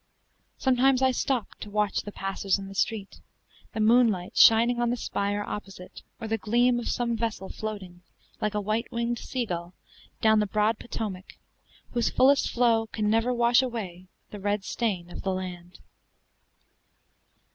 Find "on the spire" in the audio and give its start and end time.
4.81-5.43